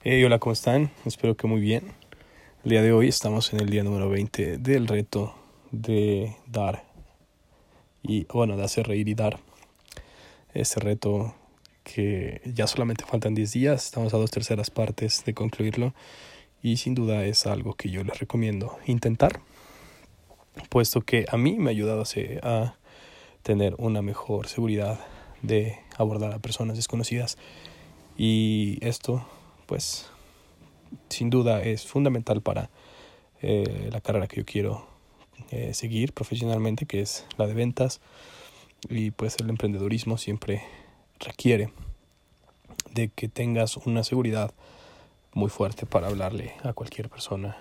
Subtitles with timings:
[0.00, 0.92] Hey, hola, ¿cómo están?
[1.04, 1.82] Espero que muy bien.
[2.62, 5.34] El día de hoy estamos en el día número 20 del reto
[5.72, 6.84] de dar
[8.04, 9.40] y, bueno, de hacer reír y dar.
[10.54, 11.34] Este reto
[11.82, 15.92] que ya solamente faltan 10 días, estamos a dos terceras partes de concluirlo
[16.62, 19.40] y sin duda es algo que yo les recomiendo intentar,
[20.68, 22.04] puesto que a mí me ha ayudado
[22.44, 22.76] a
[23.42, 25.00] tener una mejor seguridad
[25.42, 27.36] de abordar a personas desconocidas
[28.16, 29.26] y esto
[29.68, 30.06] pues
[31.10, 32.70] sin duda es fundamental para
[33.42, 34.86] eh, la carrera que yo quiero
[35.50, 38.00] eh, seguir profesionalmente, que es la de ventas.
[38.88, 40.62] Y pues el emprendedorismo siempre
[41.20, 41.70] requiere
[42.94, 44.52] de que tengas una seguridad
[45.34, 47.58] muy fuerte para hablarle a cualquier persona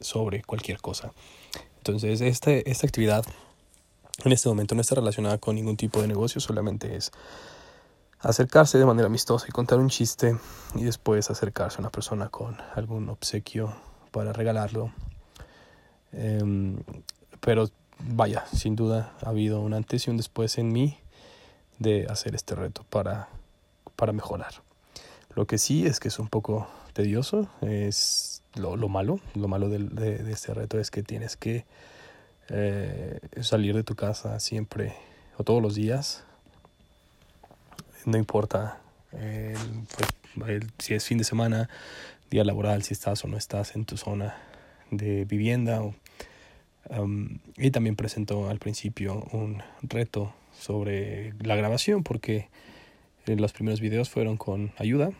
[0.00, 1.12] sobre cualquier cosa.
[1.78, 3.26] Entonces, este, esta actividad
[4.24, 7.12] en este momento no está relacionada con ningún tipo de negocio, solamente es
[8.24, 10.36] acercarse de manera amistosa y contar un chiste
[10.74, 13.74] y después acercarse a una persona con algún obsequio
[14.10, 14.92] para regalarlo.
[16.12, 16.78] Em,
[17.40, 20.98] pero vaya, sin duda ha habido un antes y un después en mí
[21.78, 23.28] de hacer este reto para,
[23.94, 24.54] para mejorar.
[25.34, 29.68] Lo que sí es que es un poco tedioso, es lo, lo malo, lo malo
[29.68, 31.66] de, este reto es que tienes que
[32.48, 34.94] eh, salir de tu casa siempre
[35.36, 36.24] o todos los días
[38.04, 41.68] no importa pues, si es fin de semana,
[42.30, 44.36] día laboral, si estás o no estás en tu zona
[44.90, 45.82] de vivienda.
[47.56, 52.48] Y también presentó al principio un reto sobre la grabación porque
[53.26, 55.10] los primeros videos fueron con ayuda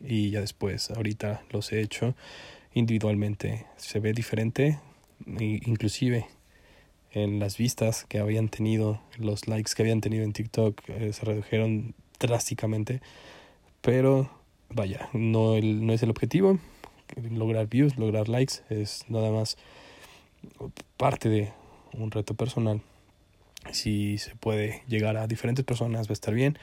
[0.00, 2.14] y ya después ahorita los he hecho
[2.72, 4.78] individualmente se ve diferente
[5.26, 6.26] inclusive
[7.12, 11.24] en las vistas que habían tenido, los likes que habían tenido en TikTok eh, se
[11.24, 13.00] redujeron drásticamente.
[13.80, 14.30] Pero
[14.68, 16.58] vaya, no, el, no es el objetivo.
[17.30, 19.56] Lograr views, lograr likes es nada más
[20.96, 21.52] parte de
[21.92, 22.80] un reto personal.
[23.72, 26.58] Si se puede llegar a diferentes personas va a estar bien,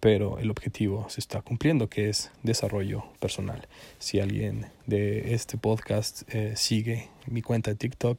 [0.00, 3.66] pero el objetivo se está cumpliendo, que es desarrollo personal.
[3.98, 8.18] Si alguien de este podcast eh, sigue mi cuenta de TikTok,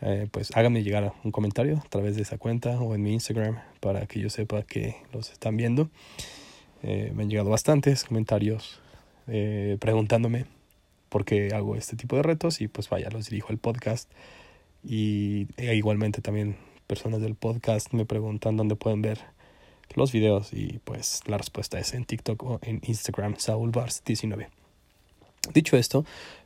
[0.00, 3.58] eh, pues háganme llegar un comentario a través de esa cuenta o en mi Instagram
[3.80, 5.90] para que yo sepa que los están viendo.
[6.82, 8.80] Eh, me han llegado bastantes comentarios
[9.26, 10.46] eh, preguntándome
[11.08, 14.10] por qué hago este tipo de retos y pues vaya, los dirijo al podcast.
[14.84, 19.18] Y e igualmente también personas del podcast me preguntan dónde pueden ver
[19.94, 24.48] los videos y pues la respuesta es en TikTok o en Instagram, SaulBars19.
[25.52, 26.04] Dicho esto,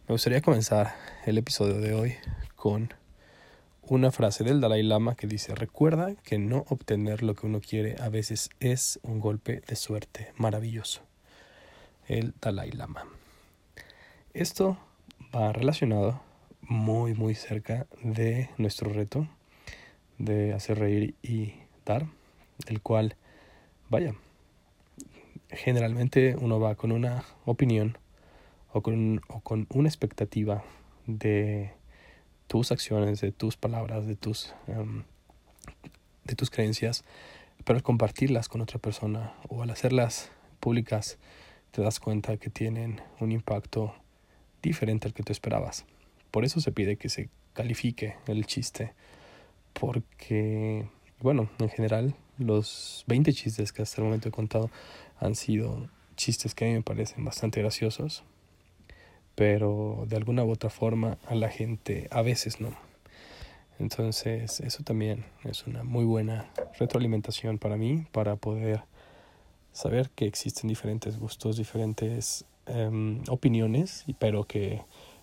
[0.09, 0.95] me gustaría comenzar
[1.27, 2.15] el episodio de hoy
[2.57, 2.95] con
[3.83, 7.97] una frase del Dalai Lama que dice, recuerda que no obtener lo que uno quiere
[8.01, 11.03] a veces es un golpe de suerte maravilloso.
[12.07, 13.05] El Dalai Lama.
[14.35, 14.79] Esto
[15.35, 16.21] va relacionado
[16.63, 19.27] muy muy cerca de nuestro reto
[20.19, 21.55] de hacer reír y
[21.85, 22.07] dar,
[22.67, 23.17] el cual,
[23.91, 24.15] vaya,
[25.51, 27.99] generalmente uno va con una opinión
[28.73, 30.63] o con, o con una expectativa
[31.07, 31.73] de
[32.53, 35.05] tus acciones, de tus palabras, de tus, em,
[36.25, 37.03] de tus creencias,
[37.65, 40.31] pero al compartirlas con otra persona o al hacerlas
[40.61, 41.17] públicas,
[41.71, 43.95] te das cuenta que tienen un impacto
[44.61, 45.87] diferente al que tú esperabas.
[46.31, 48.93] Por eso se pide que se califique el chiste,
[49.73, 50.87] porque,
[51.21, 54.71] bueno, en general, los 20 chistes que hasta el momento he contado
[55.19, 58.25] han sido chistes que a mí me parecen bastante graciosos,
[59.35, 62.75] pero de alguna u otra forma a la gente a veces no.
[63.79, 68.83] Entonces eso también es una muy buena retroalimentación para mí, para poder
[69.73, 74.83] saber que existen diferentes gustos, diferentes um, opiniones, pero que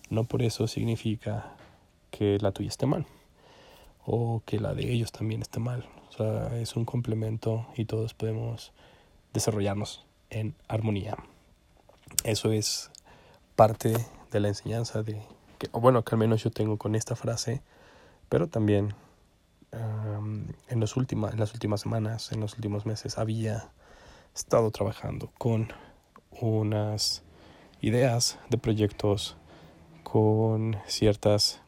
[0.09, 1.55] no por eso significa
[2.11, 3.05] que la tuya esté mal
[4.05, 5.87] o que la de ellos también esté mal.
[6.09, 8.73] O sea, es un complemento y todos podemos
[9.33, 11.15] desarrollarnos en armonía.
[12.23, 12.89] Eso es
[13.59, 13.93] parte
[14.31, 15.21] de la enseñanza de
[15.57, 17.61] que, bueno, que al menos yo tengo con esta frase,
[18.29, 18.93] pero también
[19.73, 23.69] en, los las últimas semanas, en los últimos meses, había
[24.33, 25.73] estado trabajando con
[26.39, 27.21] unas
[27.81, 29.35] ideas de proyectos
[30.03, 31.59] con ciertas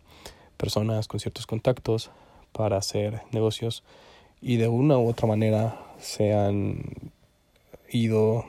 [0.56, 2.10] personas, con ciertos contactos
[2.54, 3.84] para hacer negocios
[4.40, 7.12] y de una u otra manera se han
[7.90, 8.46] ido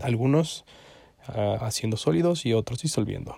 [0.00, 0.89] algunos Ah,
[1.60, 3.36] haciendo sólidos y otros disolviendo.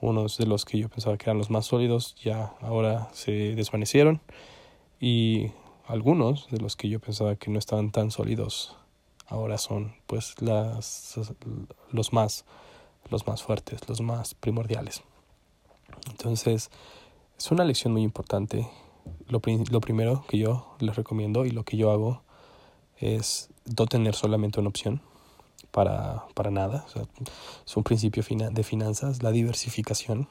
[0.00, 4.20] Unos de los que yo pensaba que eran los más sólidos ya ahora se desvanecieron
[4.98, 5.50] y
[5.86, 8.76] algunos de los que yo pensaba que no estaban tan sólidos
[9.30, 11.18] ahora son pues las,
[11.90, 12.44] los, más,
[13.08, 15.02] los más fuertes, los más primordiales.
[16.10, 16.70] Entonces,
[17.38, 18.68] es una lección muy importante.
[19.28, 22.22] Lo, lo primero que yo les recomiendo y lo que yo hago
[22.98, 25.00] es no tener solamente una opción
[25.70, 26.84] para, para nada.
[27.66, 30.28] es un principio de finanzas, la diversificación.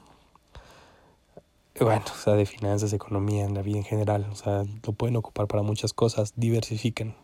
[1.78, 4.26] Bueno, o sea, de finanzas, economía, en la vida en general.
[4.30, 6.34] O sea, lo pueden ocupar para muchas cosas.
[6.36, 7.14] Diversifiquen.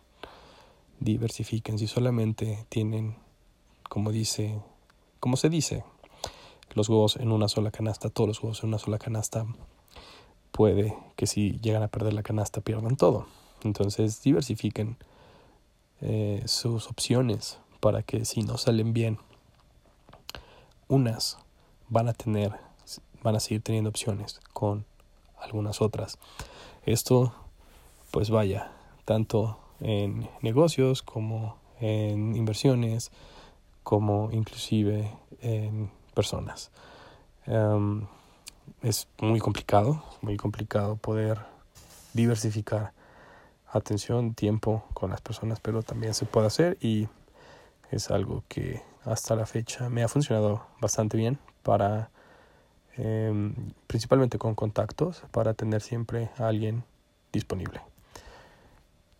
[0.99, 1.77] Diversifiquen.
[1.77, 3.15] Si solamente tienen,
[3.87, 4.59] como dice,
[5.19, 5.83] como se dice,
[6.73, 9.45] los huevos en una sola canasta, todos los huevos en una sola canasta,
[10.51, 13.27] puede que si llegan a perder la canasta pierdan todo.
[13.63, 14.97] Entonces diversifiquen
[16.01, 19.19] eh, sus opciones para que si no salen bien,
[20.87, 21.37] unas
[21.89, 22.53] van a tener,
[23.23, 24.85] van a seguir teniendo opciones con
[25.39, 26.17] algunas otras.
[26.85, 27.33] Esto,
[28.11, 28.71] pues vaya,
[29.05, 33.11] tanto en negocios como en inversiones,
[33.83, 36.71] como inclusive en personas.
[37.45, 38.05] Em,
[38.81, 41.39] es muy complicado, muy complicado poder
[42.13, 42.93] diversificar
[43.71, 47.07] atención, tiempo con las personas, pero también se puede hacer y
[47.91, 52.09] es algo que hasta la fecha me ha funcionado bastante bien para
[52.97, 53.53] em,
[53.87, 56.83] principalmente con contactos para tener siempre a alguien
[57.31, 57.81] disponible.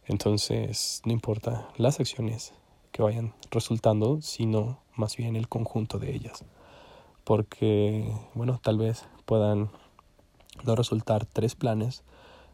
[0.06, 2.54] Entonces no importa las acciones
[2.92, 6.44] que vayan resultando sino más bien el conjunto de ellas.
[7.24, 9.70] Porque bueno tal vez puedan
[10.64, 12.04] no resultar tres planes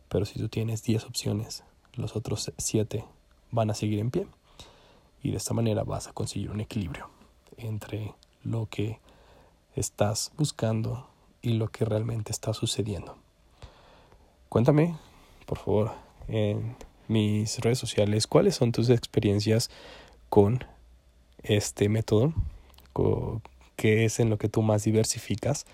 [0.09, 1.63] pero si tú tienes diez opciones
[1.95, 3.05] los otros siete
[3.51, 4.27] van a seguir en pie
[5.23, 7.09] y de esta manera vas a conseguir un equilibrio
[7.57, 8.99] entre lo que
[9.75, 11.07] estás buscando
[11.41, 13.17] y lo que realmente está sucediendo.
[14.49, 14.97] Cuéntame,
[15.45, 15.91] por favor,
[16.27, 16.75] en
[17.07, 19.71] mis redes sociales cuáles son tus experiencias
[20.29, 20.63] con
[21.41, 22.33] este método,
[23.75, 25.65] qué es en lo que tú más diversificas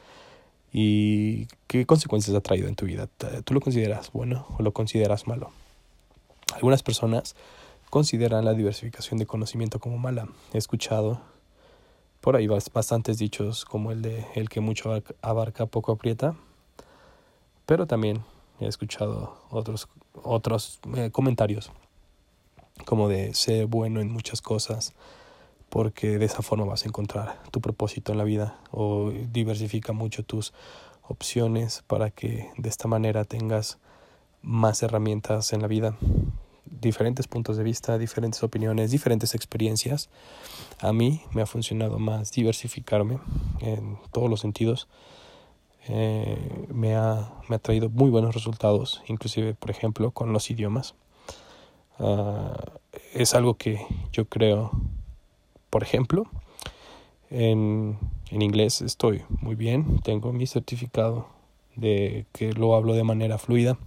[0.72, 3.08] y qué consecuencias ha traído en tu vida.
[3.44, 5.52] ¿Tú lo consideras bueno o lo consideras malo?
[6.54, 7.36] Algunas personas
[7.90, 10.30] consideran la diversificación de conocimiento como mala.
[10.54, 11.22] He escuchado
[12.22, 16.36] por ahí bastantes dichos como el de el que mucho abarca poco aprieta,
[17.66, 18.24] pero también
[18.60, 19.88] he escuchado otros
[20.22, 21.72] otros eh, comentarios
[22.86, 24.94] como de ser bueno en muchas cosas
[25.70, 30.24] porque de esa forma vas a encontrar tu propósito en la vida o diversifica mucho
[30.24, 30.54] tus
[31.08, 33.78] opciones para que de esta manera tengas
[34.42, 35.96] más herramientas en la vida
[36.72, 40.10] diferentes puntos de vista, diferentes opiniones, diferentes experiencias.
[40.80, 43.20] A mí me ha funcionado más diversificarme
[43.62, 44.88] en todos los sentidos.
[45.88, 50.96] Eh, me, ha, me, ha, traído muy buenos resultados, inclusive, por ejemplo, con los idiomas.
[51.98, 52.54] Uh,
[53.14, 54.72] es algo que yo creo,
[55.70, 56.28] por ejemplo,
[57.30, 57.98] en,
[58.32, 61.28] en inglés estoy muy bien, tengo mi certificado
[61.76, 63.78] de que lo hablo de manera fluida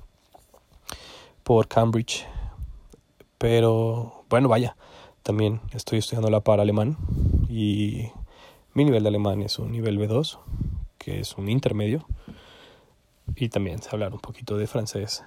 [1.43, 2.27] por Cambridge
[3.43, 4.77] pero bueno, vaya,
[5.25, 6.97] también estoy estudiando la par alemán
[7.49, 8.07] y
[8.73, 10.39] mi nivel de alemán es un nivel B2,
[10.97, 12.07] que es un intermedio.
[13.35, 15.25] Y también sé hablar un poquito de francés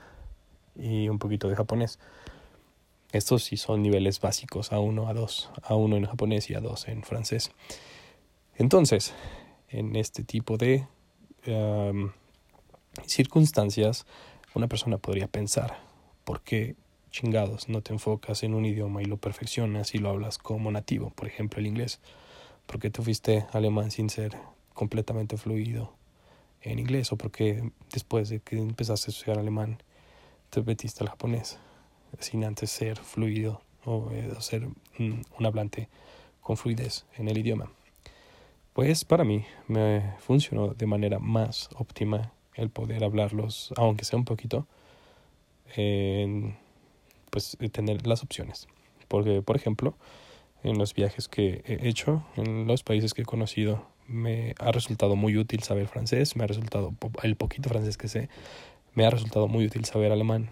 [0.78, 2.00] y un poquito de japonés.
[3.12, 7.52] Estos sí son niveles básicos, A1, A2, A1 en japonés y A2 en francés.
[8.56, 9.14] Entonces,
[9.68, 10.88] en este tipo de
[13.06, 14.06] circunstancias,
[14.54, 15.80] una persona podría pensar,
[16.24, 16.78] ¿por qué
[17.16, 21.12] chingados, no te enfocas en un idioma y lo perfeccionas y lo hablas como nativo,
[21.12, 22.02] por ejemplo el inglés,
[22.66, 24.38] porque tú fuiste alemán sin ser
[24.74, 25.94] completamente fluido
[26.62, 29.78] en inglés o porque después de que empezaste a estudiar alemán
[30.50, 31.58] te metiste al japonés
[32.20, 34.68] sin antes ser fluido o eh, ser
[35.00, 35.88] un, hablante
[36.42, 37.72] con fluidez en el idioma.
[38.74, 44.26] Pues para mí me funcionó de manera más óptima el poder hablarlos, aunque sea un
[44.26, 44.68] poquito,
[45.78, 46.58] en
[47.36, 48.70] pues eh, tener las opciones.
[49.10, 49.98] Porque, por ejemplo,
[50.64, 55.18] en los viajes que he hecho, en los países que he conocido, me ha resultado
[55.18, 58.30] muy útil saber francés, me ha resultado el poquito francés que sé,
[58.94, 60.50] me ha resultado muy útil saber alemán.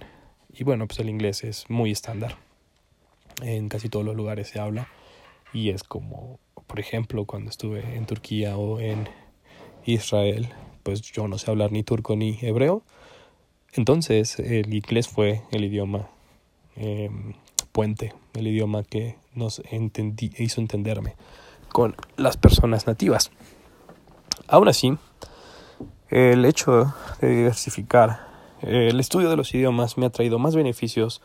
[0.50, 2.36] Y bueno, pues el inglés es muy estándar.
[3.42, 4.90] En casi todos los lugares se habla
[5.54, 6.38] y es como,
[6.68, 9.08] por ejemplo, cuando estuve en Turquía o en
[9.86, 10.50] Israel,
[10.84, 12.84] pues yo no sé hablar ni turco ni hebreo.
[13.72, 16.10] Entonces el inglés fue el idioma
[16.76, 17.10] eh,
[17.72, 21.16] puente, el idioma que nos entendí, hizo entenderme
[21.70, 23.32] con las personas nativas.
[24.48, 24.98] Aún así,
[26.10, 31.22] el hecho de diversificar el estudio de los idiomas me ha traído más beneficios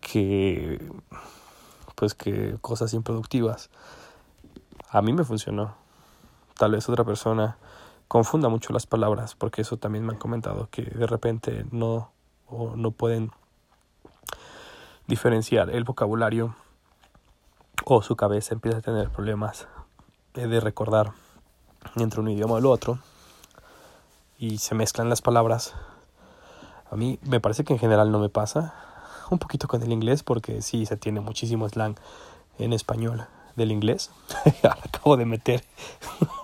[0.00, 0.80] que,
[1.96, 3.68] pues que cosas improductivas.
[4.90, 5.74] A mí me funcionó.
[6.56, 7.58] Tal vez otra persona
[8.06, 12.12] confunda mucho las palabras, porque eso también me han comentado, que de repente no,
[12.46, 13.32] o no pueden
[15.06, 16.54] diferenciar el vocabulario
[17.84, 19.68] o su cabeza empieza a tener problemas
[20.34, 21.12] de recordar
[21.96, 22.98] entre un idioma o el otro
[24.38, 25.74] y se mezclan las palabras.
[26.90, 28.74] A mí me parece que en general no me pasa.
[29.30, 31.96] Un poquito con el inglés porque sí se tiene muchísimo slang
[32.58, 34.10] en español del inglés.
[34.62, 35.64] Acabo de meter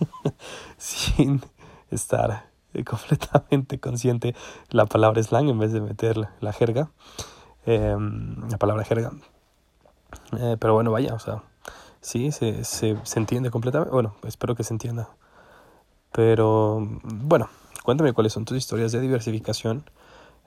[0.78, 1.42] sin
[1.90, 2.50] estar
[2.86, 4.34] completamente consciente
[4.70, 6.90] la palabra slang en vez de meter la jerga.
[7.64, 9.12] Em, la palabra jerga.
[10.38, 11.42] Eh, pero bueno, vaya, o sea,
[12.00, 13.92] sí, se, se, se entiende completamente.
[13.92, 15.08] Bueno, espero que se entienda.
[16.12, 17.48] Pero bueno,
[17.84, 19.84] cuéntame cuáles son tus historias de diversificación,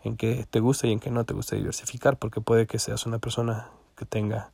[0.03, 3.05] en qué te gusta y en qué no te gusta diversificar, porque puede que seas
[3.05, 4.51] una persona que tenga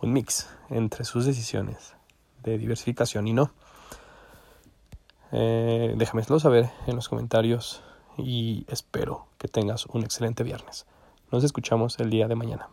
[0.00, 1.94] un mix entre sus decisiones
[2.42, 3.52] de diversificación y no.
[5.30, 7.82] Eh, déjamelo saber en los comentarios
[8.16, 10.86] y espero que tengas un excelente viernes.
[11.30, 12.68] Nos escuchamos el día de mañana.